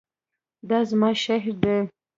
[0.69, 1.77] دا زما شعر دی